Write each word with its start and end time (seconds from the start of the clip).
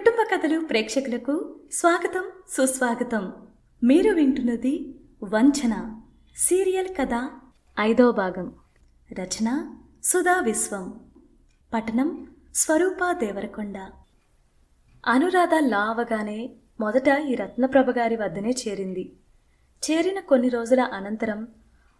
కుటుంబ 0.00 0.34
కథలు 0.34 0.60
ప్రేక్షకులకు 0.60 1.60
స్వాగతం 1.72 2.24
సుస్వాగతం. 2.48 3.32
మీరు 3.84 4.12
వింటున్నది 4.12 5.00
వంచన 5.24 6.00
సీరియల్ 6.36 6.88
కథ 6.88 7.30
ఐదో 7.80 8.12
భాగం. 8.12 8.52
రచన 9.20 9.76
సుధా 10.04 10.40
విశ్వం. 10.40 11.00
పఠనం 11.74 12.30
స్వరూప 12.54 13.12
దేవరకొండ. 13.12 13.78
అనురాధ 15.06 15.54
లా 15.54 15.78
అవగానే 15.78 16.50
మొదట 16.80 17.08
ఈ 17.28 17.34
రత్నప్రభ 17.34 17.90
గారి 17.90 18.16
వద్దనే 18.16 18.50
చేరింది. 18.50 19.12
చేరిన 19.90 20.20
కొన్ని 20.20 20.48
రోజుల 20.48 20.80
అనంతరం 20.80 21.48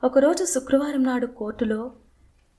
ఒకరోజు 0.04 0.44
శుక్రవారం 0.44 1.02
నాడు 1.02 1.26
కోర్టులో 1.26 1.92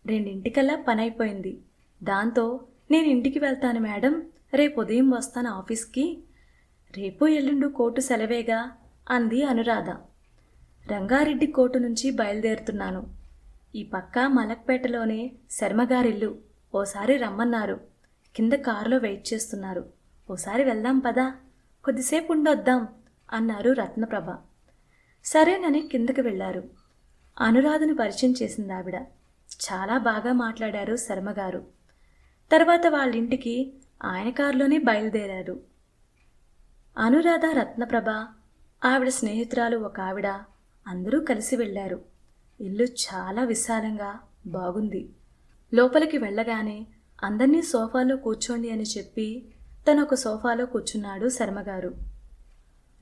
రెండింటికల్లా 0.06 0.76
పనైపోయింది. 0.88 1.62
దాంతో 2.04 2.60
నేను 2.92 3.06
ఇంటికి 3.06 3.40
వెళ్తాను 3.40 3.80
మేడం 3.80 4.24
రేపు 4.54 4.82
ఉదయం 4.82 5.10
వస్తాను 5.10 5.50
ఆఫీస్కి. 5.50 6.24
రేపు 6.98 7.26
ఎల్లుండు 7.26 7.68
కోర్టు 7.68 8.02
సెలవేగా 8.02 8.72
అంది 9.10 9.44
అనురాధ. 9.44 9.90
రంగారెడ్డి 10.92 11.48
కోర్టు 11.48 11.78
నుంచి 11.78 12.12
బయలుదేరుతున్నాను. 12.12 13.08
ఈ 13.76 13.84
పక్క 13.84 14.20
మలక్పేటలోనే 14.20 15.32
శర్మగారిల్లు. 15.52 16.38
ఓసారి 16.76 17.18
రమ్మన్నారు. 17.18 17.80
కింద 18.36 18.54
కారులో 18.54 18.98
వెయిట్ 18.98 19.34
చేస్తున్నారు. 19.34 19.86
ఓసారి 20.32 20.64
వెళ్దాం 20.64 21.00
పదా. 21.00 21.36
కొద్దిసేపు 21.84 22.32
ఉండొద్దాం 22.32 22.88
అన్నారు 23.32 23.72
రత్నప్రభ. 23.72 24.36
సరేనని 25.26 25.88
కిందకి 25.88 26.22
వెళ్ళారు 26.22 26.64
అనురాధను 27.40 27.96
పరిచయం 27.96 28.34
చేసింది 28.42 28.74
ఆవిడ. 28.74 28.96
చాలా 29.50 29.98
బాగా 29.98 30.34
మాట్లాడారు 30.34 30.96
శర్మగారు. 30.96 31.66
తర్వాత 32.52 32.88
వాళ్ళింటికి 32.88 33.74
ఆయన 34.04 34.30
కారులోనే 34.30 34.78
బయలుదేరారు. 34.78 35.60
అనురాధ 36.98 37.46
రత్నప్రభ 37.46 38.10
ఆవిడ 38.86 39.10
స్నేహితురాలు 39.10 39.78
ఒక 39.78 40.00
ఆవిడ 40.00 40.28
అందరూ 40.88 41.20
కలిసి 41.20 41.56
వెళ్ళారు. 41.56 42.02
ఇల్లు 42.62 42.84
చాలా 42.84 43.44
విశాలంగా 43.44 44.20
బాగుంది. 44.48 45.10
లోపలికి 45.74 46.18
వెళ్ళగానే 46.18 46.88
అందరినీ 47.24 47.62
సోఫాలో 47.62 48.18
కూర్చోండి 48.18 48.70
అని 48.70 48.84
చెప్పి 48.84 49.46
తను 49.92 50.02
ఒక 50.02 50.14
సోఫాలో 50.14 50.66
కూర్చున్నాడు 50.66 51.30
శర్మగారు. 51.30 51.94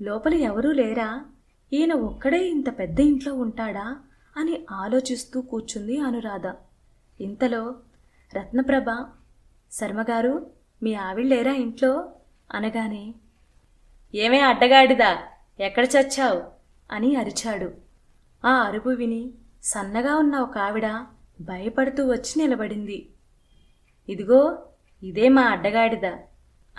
లోపల 0.02 0.34
ఎవరూ 0.34 0.72
లేరా? 0.72 1.26
ఈయన 1.74 1.94
ఒక్కడే 1.94 2.48
ఇంత 2.48 2.80
పెద్ద 2.80 3.00
ఇంట్లో 3.00 3.34
ఉంటాడా? 3.34 3.98
అని 4.38 4.66
ఆలోచిస్తూ 4.72 5.42
కూర్చుంది 5.42 6.00
అనురాధ. 6.00 6.54
ఇంతలో 7.22 7.76
రత్నప్రభ 8.36 9.06
శర్మగారు 9.72 10.59
మీ 10.84 10.94
ఆవిళ్ళేరా 10.94 11.54
ఇంట్లో? 11.54 12.12
అనగానే 12.52 13.14
ఏమే 14.16 14.40
అడ్డగాడిదా? 14.40 15.18
ఎక్కడ 15.60 15.86
చచ్చావు? 15.86 16.44
అని 16.92 17.16
అరిచాడు. 17.16 17.74
ఆ 18.46 18.54
అరుపు 18.54 18.90
విని 18.90 19.34
సన్నగా 19.64 20.16
ఉన్న 20.16 20.36
ఒక 20.36 20.58
ఆవిడ 20.58 20.88
భయపడుతూ 21.42 22.12
వచ్చి 22.12 22.34
నిలబడింది. 22.38 23.10
ఇదిగో 24.10 24.58
ఇదే 25.04 25.30
మా 25.30 25.42
అడ్డగాడిద 25.42 26.06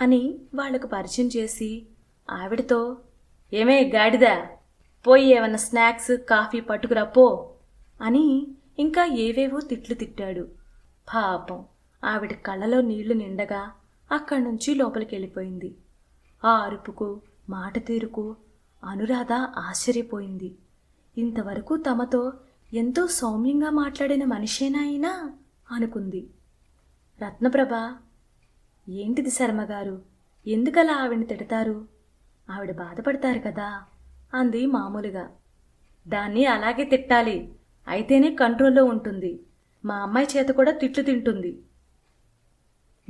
అని 0.01 0.39
వాళ్ళకు 0.55 0.87
పరిచయం 0.87 1.29
చేసి 1.35 1.87
ఆవిడతో 2.29 2.97
ఏమే 3.53 3.83
గాడిదా? 3.83 4.45
పోయి 5.07 5.25
ఏమన్నా 5.25 5.57
స్నాక్స్ 5.57 6.17
కాఫీ 6.17 6.59
పట్టుకురా 6.59 7.03
పో 7.03 7.55
అని 8.01 8.47
ఇంకా 8.79 9.05
ఏవేవో 9.05 9.59
తిట్లు 9.59 9.95
తిట్టాడు. 9.95 10.47
పాపం 11.13 11.65
ఆవిడ 12.03 12.33
కళ్ళలో 12.33 12.81
నీళ్ళు 12.81 13.13
నిండగా 13.13 13.71
అక్కడి 14.11 14.43
నుంచి 14.43 14.75
లోపలికి 14.75 15.15
వెళ్ళిపోయింది 15.15 15.75
ఆ 16.45 16.51
అరుపుకు 16.51 17.21
మాట 17.49 17.85
తీరుకు 17.85 18.35
అనురాధ 18.83 19.33
ఆశ్చర్యపోయింది. 19.57 20.55
ఇంతవరకు 21.17 21.77
తమతో 21.77 22.33
ఎంతో 22.73 23.07
సౌమ్యంగా 23.07 23.69
మాట్లాడిన 23.69 24.25
మనిషేనా 24.25 24.79
అయినా 24.79 25.33
అనుకుంది. 25.71 26.27
రత్నప్రభ 27.25 27.95
ఏంటిది 28.89 29.31
శర్మగారు? 29.31 30.01
ఎందుకలా 30.47 30.93
ఆవిడని 30.93 31.25
తిడతారు? 31.25 31.87
ఆవిడ 32.49 32.71
బాధపడతారు 32.71 33.39
కదా? 33.39 33.83
అంది 34.33 34.65
మామూలుగా. 34.65 35.29
దాన్ని 36.07 36.45
అలాగే 36.45 36.83
తిట్టాలి. 36.83 37.53
అయితేనే 37.87 38.35
కంట్రోల్లో 38.35 38.85
ఉంటుంది. 38.85 39.39
మా 39.85 39.95
అమ్మాయి 39.95 40.27
చేత 40.37 40.49
కూడా 40.49 40.71
తిట్లు 40.71 41.03
తింటుంది. 41.03 41.59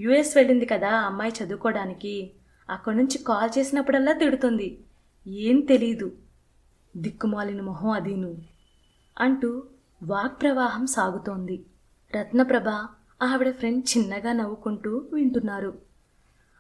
యుఎస్ 0.02 0.38
వెళ్ళింది 0.38 0.66
కదా 0.66 0.92
అమ్మాయి 0.92 1.34
చదువుకోవడానికి. 1.44 2.32
అక్కడి 2.70 2.98
నుంచి 2.98 3.18
కాల్ 3.18 3.58
చేసినప్పుడల్లా 3.58 4.12
తిడుతుంది. 4.12 4.80
ఏం 5.28 5.60
తెలీదు. 5.60 6.12
దిక్కుమాలిన 6.98 7.62
మొహం 7.62 7.90
అదీను 7.90 8.36
అంటూ 9.20 9.64
వాక్ 10.04 10.42
ప్రవాహం 10.42 10.88
సాగుతోంది. 10.88 11.66
రత్నప్రభ 12.16 12.70
ఆవిడ 13.24 13.52
ఫ్రెండ్ 13.52 13.98
చిన్నగా 13.98 14.34
నవ్వుకుంటూ 14.34 15.06
వింటున్నారు. 15.14 15.74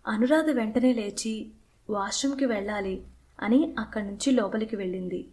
అనురాధ 0.07 0.49
వెంటనే 0.49 0.93
లేచి 0.93 1.51
వాష్రూమ్కి 1.89 2.45
వెళ్ళాలి 2.45 3.03
అని 3.39 3.75
అక్కడి 3.79 4.05
నుంచి 4.05 4.31
లోపలికి 4.31 4.75
వెళ్ళింది. 4.75 5.27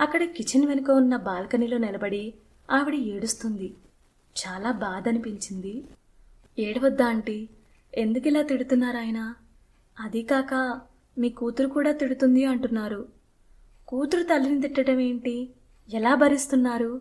అక్కడ 0.00 0.24
కిచెన్ 0.24 0.66
వెనుక 0.66 0.90
ఉన్న 0.90 1.16
బాల్కనీలో 1.16 1.78
నిలబడి 1.78 2.34
ఆవిడ 2.70 2.94
ఏడుస్తుంది. 2.94 3.74
చాలా 4.36 4.72
బాధ 4.72 5.08
అనిపించింది. 5.08 5.84
ఏడవద్దా 6.58 7.06
ఆంటీ? 7.06 7.48
ఎందుకు 7.94 8.28
ఇలా 8.28 8.42
తిడుతున్నారు 8.42 8.96
ఆయన? 8.96 9.34
అదీ 10.00 10.22
కాక 10.22 10.80
మీ 11.18 11.28
కూతురు 11.28 11.68
కూడా 11.68 11.92
తిడుతుంది 11.92 12.44
అంటున్నారు. 12.44 13.08
కూతురు 13.88 14.22
తల్లిని 14.22 14.60
తిట్టడం 14.60 15.00
ఏంటి? 15.00 15.50
ఎలా 15.94 16.14
భరిస్తున్నారు? 16.14 17.00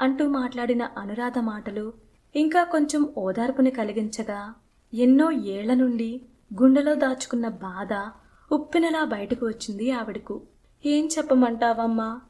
అంటూ 0.00 0.28
మాట్లాడిన 0.28 0.82
అనురాధ 0.98 1.38
మాటలు 1.38 1.92
ఇంకా 2.36 2.64
కొంచెం 2.64 3.08
ఓదార్పుని 3.18 3.70
కలిగించగా 3.70 4.54
ఎన్నో 4.94 5.30
ఏళ్ళ 5.30 5.74
నుండి 5.74 6.20
గుండెలో 6.62 6.94
దాచుకున్న 6.94 7.48
బాధ 7.48 8.10
ఉప్పినలా 8.54 9.04
బయటకు 9.04 9.46
వచ్చింది 9.46 9.90
ఆవిడకు. 9.90 10.42
ఏం 10.86 11.08
చెప్పమంటావమ్మా? 11.18 12.20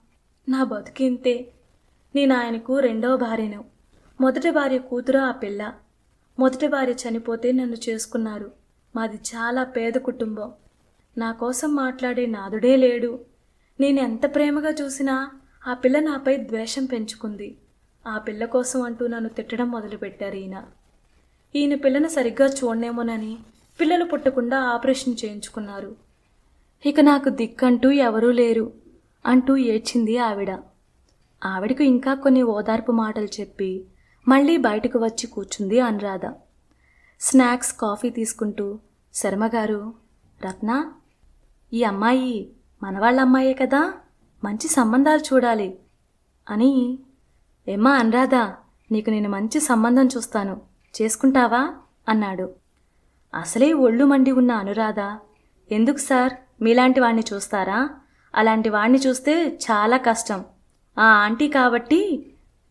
నా 0.49 0.65
బతుకింతే 0.65 1.53
నేను 2.15 2.35
ఆయనకు 2.35 2.79
రెండవ 2.79 3.17
భార్యను. 3.17 3.65
మొదటి 4.21 4.51
భార్య 4.51 4.79
కూతురు 4.79 5.19
ఆ 5.19 5.31
పిల్ల. 5.31 5.75
మొదటి 6.39 6.69
భార్య 6.69 6.93
చనిపోతే 6.93 7.53
నన్ను 7.53 7.77
చేసుకున్నారు. 7.89 8.53
మాది 8.97 9.17
చాలా 9.17 9.65
పేద 9.65 9.93
కుటుంబం. 9.93 10.53
నా 11.19 11.33
కోసం 11.33 11.75
మాట్లాడే 11.75 12.27
నాదుడే 12.27 12.77
లేడు. 12.77 13.21
నేను 13.81 14.01
ఎంత 14.01 14.35
ప్రేమగా 14.35 14.71
చూసినా 14.71 15.31
ఆ 15.67 15.75
పిల్ల 15.75 16.01
నాపై 16.01 16.37
ద్వేషం 16.37 16.85
పెంచుకుంది. 16.85 17.57
ఆ 18.07 18.19
పిల్ల 18.19 18.45
కోసం 18.45 18.83
అంటూ 18.83 19.07
నన్ను 19.07 19.29
తిట్టడం 19.29 19.71
మొదలుపెట్టారు 19.71 20.35
ఈయన. 20.35 20.65
ఈయన 21.57 21.75
పిల్లను 21.75 22.09
సరిగ్గా 22.09 22.49
చూడనేమోనని 22.49 23.39
పిల్లలు 23.81 24.05
పుట్టకుండా 24.05 24.59
ఆపరేషన్ 24.59 25.17
చేయించుకున్నారు. 25.25 25.97
ఇక 26.87 27.01
నాకు 27.01 27.29
దిక్కంటూ 27.29 27.91
ఎవరూ 27.91 28.31
లేరు 28.31 28.73
అంటూ 29.27 29.57
ఏడ్చింది 29.57 30.19
ఆవిడ. 30.19 30.59
ఆవిడకు 31.45 31.83
ఇంకా 31.83 32.15
కొన్ని 32.15 32.43
ఓదార్పు 32.43 32.93
మాటలు 32.93 33.29
చెప్పి 33.41 33.85
మళ్ళీ 34.29 34.57
బయటకు 34.57 34.99
వచ్చి 34.99 35.27
కూర్చుంది 35.27 35.81
అనురాధ. 35.81 36.33
స్నాక్స్ 37.21 37.73
కాఫీ 37.73 38.11
తీసుకుంటూ 38.11 38.79
శర్మగారు 39.15 39.95
రత్న 40.45 40.93
ఈ 41.73 41.83
అమ్మాయి 41.83 42.51
మనవాళ్ళ 42.83 43.21
అమ్మాయే 43.21 43.55
కదా 43.55 43.95
మంచి 44.45 44.69
సంబంధాలు 44.69 45.21
చూడాలి 45.21 45.79
అని. 46.51 46.99
ఏమ్మా 47.69 47.93
అనురాధ 47.93 48.35
నీకు 48.91 49.11
నేను 49.11 49.29
మంచి 49.29 49.61
సంబంధం 49.61 50.07
చూస్తాను 50.07 50.61
చేసుకుంటావా? 51.03 51.75
అన్నాడు. 52.09 52.55
అసలే 53.35 53.73
ఒళ్ళు 53.73 54.05
మండి 54.05 54.31
ఉన్న 54.31 54.53
అనురాధ 54.53 55.01
ఎందుకు 55.73 55.97
సార్ 55.97 56.33
మీలాంటి 56.63 57.01
వాణ్ణి 57.01 57.23
చూస్తారా? 57.33 57.91
అలాంటి 58.35 58.69
వాణ్ణి 58.69 58.99
చూస్తే 58.99 59.59
చాలా 59.71 59.97
కష్టం. 59.97 60.45
ఆ 60.99 61.05
ఆంటీ 61.05 61.49
కాబట్టి 61.49 62.31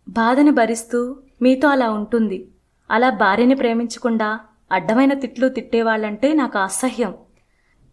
బాధని 0.09 0.51
భరిస్తూ 0.51 1.21
మీతో 1.43 1.67
అలా 1.67 1.91
ఉంటుంది. 1.91 2.47
అలా 2.91 3.09
భార్యని 3.09 3.55
ప్రేమించకుండా 3.55 4.39
అడ్డమైన 4.71 5.13
తిట్లు 5.13 5.49
తిట్టేవాళ్ళంటే 5.49 6.33
నాకు 6.33 6.59
అసహ్యం. 6.59 7.13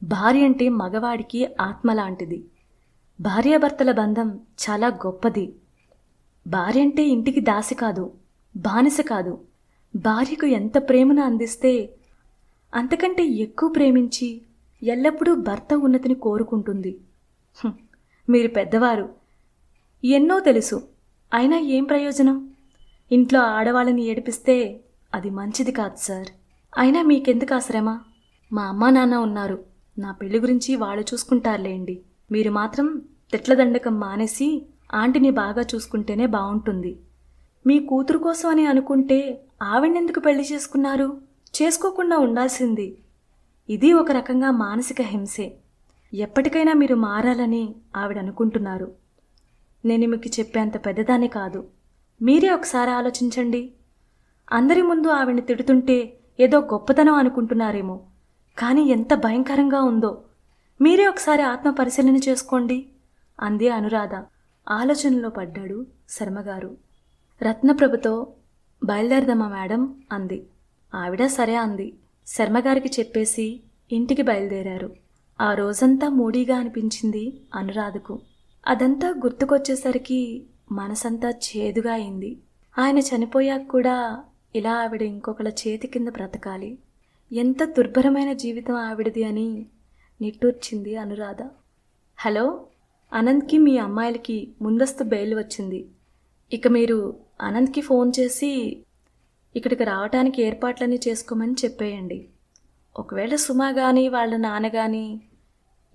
భార్య 0.02 0.44
అంటే 0.44 0.68
మగవాడికి 0.68 1.54
ఆత్మ 1.60 1.92
లాంటిది 1.92 2.44
భార్యాభర్తల 3.20 3.92
బంధం 3.92 4.28
చాలా 4.36 4.88
గొప్పది. 4.88 5.54
భార్య 6.46 6.80
అంటే 6.80 7.02
ఇంటికి 7.02 7.40
దాసి 7.40 7.74
కాదు 7.74 8.12
బానిస 8.56 9.00
కాదు. 9.00 9.40
భార్యకు 9.96 10.46
ఎంత 10.46 10.88
ప్రేమను 10.88 11.22
అందిస్తే 11.22 11.94
అంతకంటే 12.74 13.24
ఎక్కువ 13.24 13.68
ప్రేమించి 13.68 14.42
ఎల్లప్పుడూ 14.82 15.34
భర్త 15.34 15.74
ఉన్నతిని 15.74 16.14
కోరుకుంటుంది. 16.14 16.98
మీరు 18.28 18.48
పెద్దవారు. 18.48 19.08
ఎన్నో 20.04 20.40
తెలుసు. 20.40 20.82
అయినా 21.34 21.58
ఏం 21.58 21.84
ప్రయోజనం? 21.84 22.49
ఇంట్లో 23.10 23.40
ఆడవాళ్ళని 23.40 24.02
ఏడిపిస్తే 24.04 24.80
అది 25.14 25.30
మంచిది 25.30 25.72
కాదు 25.72 25.96
సార్. 25.96 26.28
అయినా 26.78 27.02
మీకెందుకు 27.02 27.54
ఆ 27.54 27.58
శ్రమ? 27.58 28.00
మా 28.52 28.62
అమ్మా 28.62 28.90
నాన్న 28.90 29.16
ఉన్నారు. 29.16 29.64
నా 29.98 30.12
పెళ్ళి 30.12 30.38
గురించి 30.38 30.76
వాళ్ళు 30.76 31.02
చూసుకుంటారులేండి. 31.02 32.02
మీరు 32.32 32.50
మాత్రం 32.50 33.02
తిట్లదండకం 33.32 34.00
మానేసి 34.00 34.66
ఆంటీని 34.94 35.30
బాగా 35.30 35.62
చూసుకుంటేనే 35.62 36.26
బాగుంటుంది 36.26 36.98
మీ 37.66 37.78
కూతురు 37.78 38.18
కోసం 38.18 38.48
అని 38.48 38.66
అనుకుంటే 38.66 39.46
ఆవిడెందుకు 39.62 40.20
పెళ్ళి 40.20 40.44
చేసుకున్నారు? 40.52 41.20
చేసుకోకుండా 41.62 42.18
ఉండాల్సింది. 42.18 42.98
ఇది 43.68 43.92
ఒక 43.92 44.10
రకంగా 44.10 44.50
మానసిక 44.50 45.00
హింసే. 45.02 45.58
ఎప్పటికైనా 46.14 46.72
మీరు 46.72 46.94
మారాలని 46.94 47.74
ఆవిడ 47.96 48.18
అనుకుంటున్నారు 48.18 48.92
నేను 49.84 50.08
మీకు 50.08 50.40
చెప్పేంత 50.40 50.86
పెద్దదాన్ని 50.86 51.28
కాదు. 51.28 51.79
మీరే 52.22 52.50
ఒకసారి 52.50 52.90
ఆలోచించండి. 52.90 53.72
అందరి 54.52 54.82
ముందు 54.82 55.08
ఆవిడని 55.08 55.40
తిడుతుంటే 55.40 56.18
ఏదో 56.40 56.58
గొప్పతనం 56.60 57.14
అనుకుంటున్నారేమో. 57.14 58.00
కానీ 58.58 58.82
ఎంత 58.82 59.14
భయంకరంగా 59.14 59.82
ఉందో. 59.82 60.22
మీరే 60.80 61.06
ఒకసారి 61.06 61.42
ఆత్మ 61.42 61.70
పరిశీలన 61.70 62.16
చేసుకోండి. 62.16 62.86
అంది 63.40 63.68
అనురాధ. 63.68 64.14
ఆలోచనలో 64.68 65.28
పడ్డాడు 65.28 65.86
శర్మగారు. 66.08 66.76
రత్నప్రభతో 67.42 68.32
బయలుదేరదమ్మా 68.84 69.48
మేడం 69.48 70.02
అంది. 70.12 70.46
ఆవిడ 70.94 71.26
సరే 71.26 71.54
అంది. 71.54 71.94
శర్మగారికి 72.26 72.88
చెప్పేసి 72.88 73.60
ఇంటికి 73.92 74.22
బయలుదేరారు. 74.22 74.92
ఆ 75.40 75.54
రోజంతా 75.54 76.08
మూడీగా 76.08 76.56
అనిపించింది 76.56 77.40
అనురాధకు. 77.54 78.20
అదంతా 78.66 79.08
గుర్తుకొచ్చేసరికి 79.10 80.46
మనసంతా 80.72 81.30
చేదుగా 81.30 81.92
అయింది. 81.92 82.38
ఆయన 82.78 82.98
చనిపోయాక 82.98 83.62
కూడా 83.70 84.24
ఇలా 84.54 84.74
ఆవిడ 84.74 85.02
ఇంకొకళ్ళ 85.02 85.48
చేతి 85.48 85.86
కింద 85.86 86.08
బ్రతకాలి. 86.08 86.78
ఎంత 87.32 87.64
దుర్భరమైన 87.64 88.32
జీవితం 88.32 88.74
ఆవిడది 88.74 89.24
అని 89.24 89.66
నిట్టూర్చింది 90.22 90.96
అనురాధ. 90.96 91.42
హలో? 92.18 92.66
అనంత్కి 93.12 93.58
మీ 93.58 93.78
అమ్మాయిలకి 93.78 94.52
ముందస్తు 94.62 95.04
బెయిల్ 95.04 95.34
వచ్చింది. 95.34 95.86
ఇక 96.52 96.68
మీరు 96.68 97.16
అనంత్కి 97.40 97.80
ఫోన్ 97.80 98.12
చేసి 98.20 98.82
ఇక్కడికి 99.56 99.84
రావటానికి 99.84 100.42
ఏర్పాట్లన్నీ 100.42 101.00
చేసుకోమని 101.08 101.52
చెప్పేయండి. 101.52 102.28
ఒకవేళ 102.98 103.34
సుమా 103.34 103.72
కానీ 103.72 104.08
వాళ్ళ 104.08 104.36
నాన్న 104.36 104.68
కానీ 104.68 105.22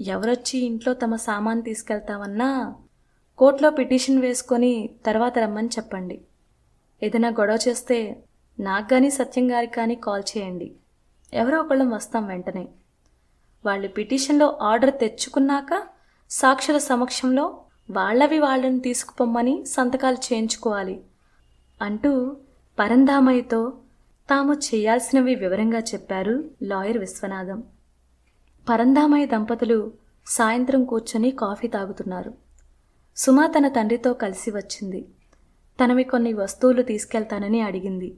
ఎవరొచ్చి 0.01 0.60
ఇంట్లో 0.60 0.94
తమ 0.94 1.16
సామాన్ 1.16 1.63
తీసుకెళ్తామన్నా 1.63 2.75
కోర్టులో 3.37 3.69
పిటిషన్ 3.69 4.21
వేసుకొని 4.21 4.89
తర్వాత 5.05 5.39
రమ్మని 5.39 5.67
చెప్పండి. 5.67 6.21
ఏదైనా 7.03 7.29
గొడవ 7.29 7.57
చేస్తే 7.67 8.23
నాకు 8.59 8.89
కానీ 8.89 9.09
సత్యం 9.09 9.51
గారికి 9.51 9.73
కానీ 9.73 9.95
కాల్ 9.95 10.23
చేయండి. 10.37 10.75
ఎవరో 11.33 11.61
ఒకళ్ళం 11.61 11.89
వస్తాం 11.89 12.27
వెంటనే. 12.27 12.67
వాళ్ళు 13.65 13.87
పిటిషన్లో 13.87 14.59
ఆర్డర్ 14.61 14.99
తెచ్చుకున్నాక 14.99 15.83
సాక్షుల 16.29 16.77
సమక్షంలో 16.77 17.59
వాళ్ళవి 17.91 18.39
వాళ్ళని 18.39 18.79
తీసుకుపోమ్మని 18.79 19.65
సంతకాలు 19.65 20.15
చేయించుకోవాలి 20.15 21.01
అంటూ 21.81 22.38
పరంధామయ్యతో 22.79 23.73
తాము 24.29 24.53
చేయాల్సినవి 24.53 25.35
వివరంగా 25.35 25.79
చెప్పారు 25.79 26.49
లాయర్ 26.63 26.97
విశ్వనాథం. 26.97 27.63
పరంధామయ్య 28.69 29.25
దంపతులు 29.25 29.93
సాయంత్రం 30.27 30.85
కూర్చొని 30.85 31.31
కాఫీ 31.31 31.67
తాగుతున్నారు. 31.67 32.44
సుమా 33.17 33.47
తన 33.47 33.67
తండ్రితో 33.67 34.13
కలిసి 34.13 34.51
వచ్చింది. 34.51 35.06
తనవి 35.83 36.03
కొన్ని 36.03 36.33
వస్తువులు 36.33 36.81
తీసుకెళ్తానని 36.81 37.62
అడిగింది. 37.62 38.17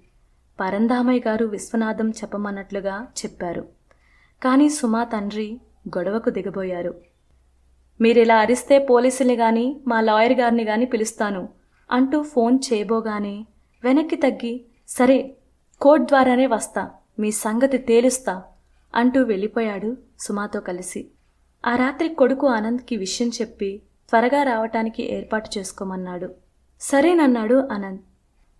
పరంధామయ్య 0.59 1.21
గారు 1.27 1.45
విశ్వనాథం 1.45 2.09
చెప్పమన్నట్లుగా 2.09 3.07
చెప్పారు. 3.17 3.67
కానీ 4.43 4.69
సుమా 4.69 5.03
తండ్రి 5.03 5.61
గొడవకు 5.97 6.29
దిగబోయారు. 6.29 6.95
మీరిలా 8.01 8.37
అరిస్తే 8.37 8.79
పోలీసుల్ని 8.79 9.35
గాని 9.35 9.81
మా 9.87 10.01
లాయర్ 10.01 10.33
గారిని 10.33 10.63
గాని 10.63 10.85
పిలుస్తాను 10.85 11.49
అంటూ 11.91 12.21
ఫోన్ 12.23 12.59
చేయబోగానే 12.73 13.45
వెనక్కి 13.83 14.15
తగ్గి 14.15 14.65
సరే 14.87 15.37
కోర్ట్ 15.81 16.05
ద్వారానే 16.05 16.47
వస్తా 16.47 16.91
మీ 17.19 17.31
సంగతి 17.31 17.77
తేలుస్తా 17.77 18.43
అంటూ 18.95 19.21
వెళ్ళిపోయాడు 19.21 19.97
సుమాతో 20.19 20.59
కలిసి. 20.59 21.07
ఆ 21.65 21.75
రాత్రి 21.75 22.09
కొడుకు 22.09 22.47
ఆనంద్కి 22.47 22.97
విషయం 22.97 23.29
చెప్పి 23.29 23.81
త్వరగా 24.09 24.43
రావటానికి 24.43 25.13
ఏర్పాటు 25.13 25.49
చేసుకోమన్నాడు. 25.57 26.33
సరేనన్నాడు 26.81 27.67
అనంత్. 27.71 28.01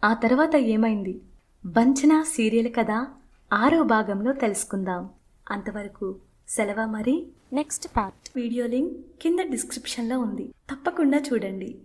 ఆ 0.04 0.14
తర్వాత 0.14 0.56
ఏమైంది? 0.56 1.22
బంచనా 1.66 2.24
సీరియల్ 2.24 2.74
కదా? 2.78 3.08
ఆరో 3.54 3.84
భాగంలో 3.84 4.34
తెలుసుకుందాం. 4.34 5.10
అంతవరకు 5.52 6.16
సెలవా 6.48 6.86
మరి? 6.86 7.28
Next 7.54 7.88
part. 7.98 8.30
వీడియో 8.36 8.68
లింక్ 8.68 8.94
కింద 9.22 9.40
డిస్క్రిప్షన్లో 9.40 10.20
ఉంది. 10.20 10.54
తప్పకుండా 10.72 11.18
చూడండి. 11.18 11.78